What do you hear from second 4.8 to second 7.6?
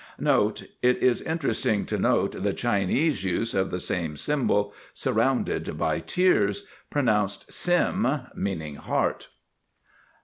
surrounded by tears, pronounced